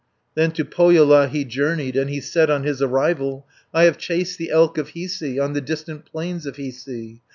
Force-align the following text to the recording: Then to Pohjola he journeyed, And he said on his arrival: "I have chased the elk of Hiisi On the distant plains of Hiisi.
Then 0.33 0.49
to 0.53 0.65
Pohjola 0.65 1.27
he 1.27 1.45
journeyed, 1.45 1.95
And 1.95 2.09
he 2.09 2.21
said 2.21 2.49
on 2.49 2.63
his 2.63 2.81
arrival: 2.81 3.45
"I 3.71 3.83
have 3.83 3.99
chased 3.99 4.39
the 4.39 4.49
elk 4.49 4.79
of 4.79 4.93
Hiisi 4.95 5.37
On 5.39 5.53
the 5.53 5.61
distant 5.61 6.05
plains 6.07 6.47
of 6.47 6.55
Hiisi. 6.55 7.19